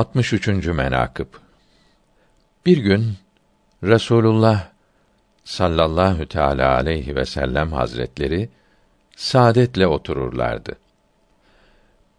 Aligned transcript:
63. 0.00 0.66
menakıb 0.66 1.26
Bir 2.66 2.78
gün 2.78 3.14
Resulullah 3.82 4.68
sallallahu 5.44 6.26
teala 6.26 6.74
aleyhi 6.74 7.16
ve 7.16 7.24
sellem 7.24 7.72
hazretleri 7.72 8.48
saadetle 9.16 9.86
otururlardı. 9.86 10.76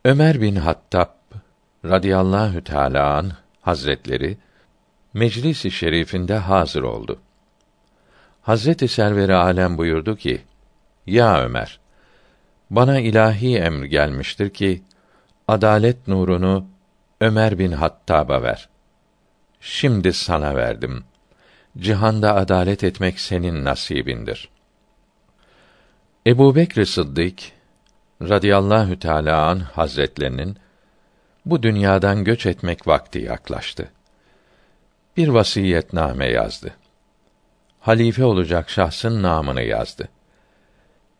Ömer 0.05 0.41
bin 0.41 0.55
Hattab 0.55 1.09
radıyallahu 1.85 2.63
teala 2.63 3.17
an 3.17 3.31
hazretleri 3.61 4.37
meclis-i 5.13 5.71
şerifinde 5.71 6.37
hazır 6.37 6.83
oldu. 6.83 7.19
Hazreti 8.41 8.87
Server-i 8.87 9.33
Alem 9.33 9.77
buyurdu 9.77 10.15
ki: 10.15 10.41
Ya 11.05 11.43
Ömer, 11.43 11.79
bana 12.69 12.99
ilahi 12.99 13.57
emr 13.57 13.85
gelmiştir 13.85 14.49
ki 14.49 14.81
adalet 15.47 16.07
nurunu 16.07 16.71
Ömer 17.21 17.59
bin 17.59 17.71
Hattab'a 17.71 18.43
ver. 18.43 18.69
Şimdi 19.59 20.13
sana 20.13 20.55
verdim. 20.55 21.03
Cihanda 21.77 22.35
adalet 22.35 22.83
etmek 22.83 23.19
senin 23.19 23.65
nasibindir. 23.65 24.49
Ebu 26.27 26.55
Bekr 26.55 26.85
Sıddık 26.85 27.39
radıyallahu 28.21 28.99
teâlâ 28.99 29.47
an 29.47 29.59
hazretlerinin 29.59 30.57
bu 31.45 31.63
dünyadan 31.63 32.23
göç 32.23 32.45
etmek 32.45 32.87
vakti 32.87 33.19
yaklaştı. 33.19 33.91
Bir 35.17 35.27
vasiyetname 35.27 36.25
yazdı. 36.25 36.73
Halife 37.79 38.23
olacak 38.23 38.69
şahsın 38.69 39.23
namını 39.23 39.61
yazdı. 39.61 40.09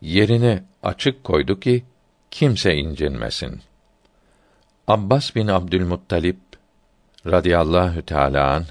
Yerini 0.00 0.62
açık 0.82 1.24
koydu 1.24 1.60
ki 1.60 1.84
kimse 2.30 2.74
incinmesin. 2.74 3.62
Abbas 4.88 5.34
bin 5.34 5.46
Abdülmuttalip 5.46 6.36
radıyallahu 7.26 8.02
teâlâ 8.02 8.50
an 8.50 8.64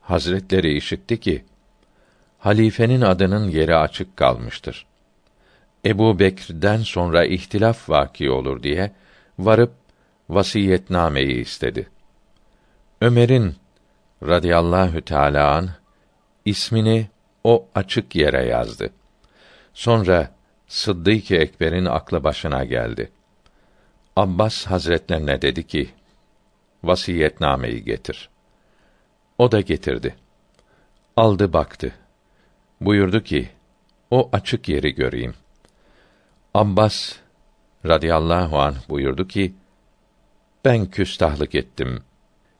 hazretleri 0.00 0.76
işitti 0.76 1.20
ki 1.20 1.44
halifenin 2.38 3.00
adının 3.00 3.48
yeri 3.48 3.76
açık 3.76 4.16
kalmıştır. 4.16 4.86
Ebu 5.84 6.18
Bekir'den 6.18 6.78
sonra 6.78 7.24
ihtilaf 7.24 7.90
vaki 7.90 8.30
olur 8.30 8.62
diye 8.62 8.92
varıp 9.38 9.72
vasiyetnameyi 10.28 11.40
istedi. 11.40 11.88
Ömer'in 13.00 13.54
radıyallahu 14.22 15.00
teâlâ 15.00 15.54
an 15.54 15.70
ismini 16.44 17.08
o 17.44 17.66
açık 17.74 18.16
yere 18.16 18.46
yazdı. 18.46 18.90
Sonra 19.74 20.30
Sıddık-ı 20.68 21.34
Ekber'in 21.34 21.84
aklı 21.84 22.24
başına 22.24 22.64
geldi. 22.64 23.10
Abbas 24.16 24.66
Hazretlerine 24.66 25.42
dedi 25.42 25.66
ki: 25.66 25.90
Vasiyetnameyi 26.84 27.84
getir. 27.84 28.30
O 29.38 29.52
da 29.52 29.60
getirdi. 29.60 30.14
Aldı 31.16 31.52
baktı. 31.52 31.92
Buyurdu 32.80 33.22
ki: 33.22 33.48
O 34.10 34.28
açık 34.32 34.68
yeri 34.68 34.94
göreyim. 34.94 35.34
Abbas 36.54 37.16
radıyallahu 37.86 38.58
an 38.58 38.74
buyurdu 38.88 39.28
ki: 39.28 39.54
Ben 40.64 40.86
küstahlık 40.86 41.54
ettim. 41.54 42.02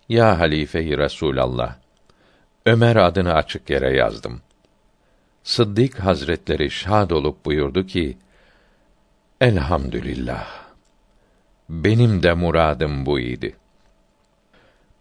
Ya 0.09 0.39
halife-i 0.39 0.99
Resulallah. 0.99 1.77
Ömer 2.67 2.97
adını 2.97 3.35
açık 3.35 3.71
yere 3.71 3.97
yazdım. 3.97 4.41
Sıddık 5.43 6.01
Hazretleri 6.01 6.71
şad 6.71 7.11
olup 7.11 7.45
buyurdu 7.45 7.87
ki: 7.87 8.19
Elhamdülillah. 9.41 10.66
Benim 11.69 12.23
de 12.23 12.35
muradım 12.35 13.07
bu 13.07 13.21
idi. 13.21 13.57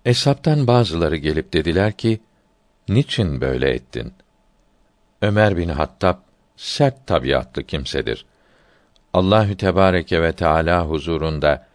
Eshabtan 0.05 0.67
bazıları 0.67 1.16
gelip 1.16 1.53
dediler 1.53 1.94
ki, 1.94 2.19
niçin 2.89 3.41
böyle 3.41 3.69
ettin? 3.69 4.13
Ömer 5.22 5.57
bin 5.57 5.69
Hattab 5.69 6.17
sert 6.57 7.07
tabiatlı 7.07 7.63
kimsedir. 7.63 8.25
Allahü 9.13 9.57
Tebareke 9.57 10.22
ve 10.22 10.34
Teala 10.34 10.85
huzurunda 10.85 11.67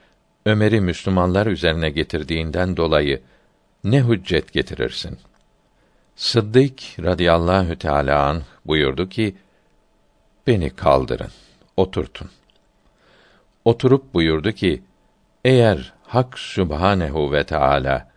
Ömer'i 0.46 0.80
Müslümanlar 0.80 1.46
üzerine 1.46 1.90
getirdiğinden 1.90 2.76
dolayı 2.76 3.20
ne 3.84 4.02
hüccet 4.02 4.52
getirirsin? 4.52 5.18
Sıddık 6.16 6.80
radıyallahu 7.02 7.78
teâlâ 7.78 8.26
an 8.26 8.42
buyurdu 8.64 9.08
ki, 9.08 9.36
beni 10.46 10.70
kaldırın, 10.70 11.30
oturtun. 11.76 12.30
Oturup 13.64 14.14
buyurdu 14.14 14.52
ki, 14.52 14.82
eğer 15.44 15.92
Hak 16.02 16.38
Sübhanehu 16.38 17.32
ve 17.32 17.44
Teala 17.44 18.08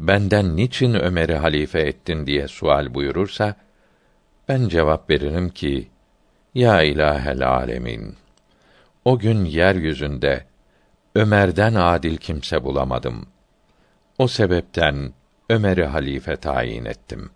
benden 0.00 0.56
niçin 0.56 0.94
Ömer'i 0.94 1.34
halife 1.34 1.80
ettin 1.80 2.26
diye 2.26 2.48
sual 2.48 2.94
buyurursa 2.94 3.54
ben 4.48 4.68
cevap 4.68 5.10
veririm 5.10 5.50
ki 5.50 5.88
ya 6.54 6.82
ilahel 6.82 7.48
alemin 7.48 8.16
o 9.04 9.18
gün 9.18 9.44
yeryüzünde 9.44 10.44
Ömer'den 11.14 11.74
adil 11.74 12.16
kimse 12.16 12.64
bulamadım. 12.64 13.26
O 14.18 14.28
sebepten 14.28 15.12
Ömer'i 15.50 15.84
halife 15.84 16.36
tayin 16.36 16.84
ettim. 16.84 17.30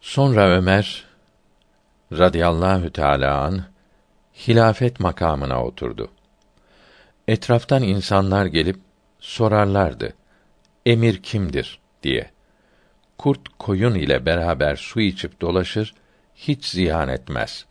Sonra 0.00 0.48
Ömer 0.48 1.04
radıyallahu 2.12 2.92
teâlâ 2.92 3.40
an 3.40 3.64
hilafet 4.48 5.00
makamına 5.00 5.64
oturdu. 5.64 6.10
Etraftan 7.28 7.82
insanlar 7.82 8.46
gelip 8.46 8.80
sorarlardı. 9.20 10.14
Emir 10.86 11.22
kimdir 11.22 11.80
diye. 12.02 12.30
Kurt 13.18 13.48
koyun 13.58 13.94
ile 13.94 14.26
beraber 14.26 14.76
su 14.76 15.00
içip 15.00 15.40
dolaşır, 15.40 15.94
hiç 16.34 16.64
ziyan 16.66 17.08
etmez. 17.08 17.66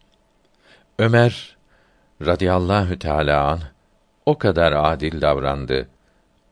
Ömer 1.00 1.58
radıyallahu 2.26 3.00
teâlâ 3.00 3.48
an 3.48 3.60
o 4.26 4.38
kadar 4.38 4.72
adil 4.72 5.22
davrandı, 5.22 5.90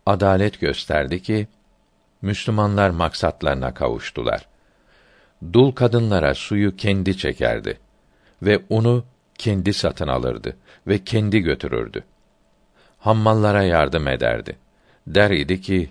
adalet 0.05 0.59
gösterdi 0.59 1.21
ki 1.21 1.47
Müslümanlar 2.21 2.89
maksatlarına 2.89 3.73
kavuştular. 3.73 4.47
Dul 5.53 5.71
kadınlara 5.71 6.33
suyu 6.33 6.75
kendi 6.75 7.17
çekerdi 7.17 7.79
ve 8.41 8.59
unu 8.69 9.05
kendi 9.37 9.73
satın 9.73 10.07
alırdı 10.07 10.57
ve 10.87 11.03
kendi 11.03 11.39
götürürdü. 11.39 12.03
Hammallara 13.05 13.63
yardım 13.63 14.07
ederdi. 14.07 14.55
Der 15.07 15.31
idi 15.31 15.61
ki, 15.61 15.89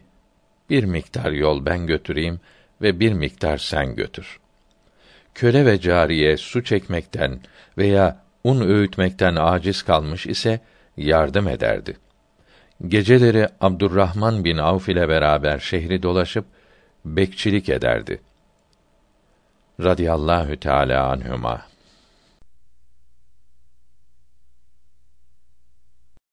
bir 0.71 0.85
miktar 0.85 1.33
yol 1.33 1.67
ben 1.67 1.87
götüreyim 1.87 2.41
ve 2.83 3.01
bir 3.01 3.13
miktar 3.13 3.59
sen 3.59 3.95
götür. 3.95 4.41
Köle 5.35 5.67
ve 5.67 5.81
cariye 5.81 6.37
su 6.37 6.65
çekmekten 6.65 7.41
veya 7.79 8.21
un 8.45 8.61
öğütmekten 8.61 9.37
aciz 9.37 9.83
kalmış 9.83 10.27
ise 10.27 10.61
yardım 10.97 11.49
ederdi. 11.49 11.97
Geceleri 12.89 13.49
Abdurrahman 13.61 14.45
bin 14.45 14.57
Avf 14.57 14.89
ile 14.89 15.09
beraber 15.09 15.59
şehri 15.59 16.03
dolaşıp 16.03 16.45
bekçilik 17.05 17.69
ederdi. 17.69 18.21
Radiyallahu 19.81 20.57
Teala 20.57 21.11
anhuma. 21.11 21.74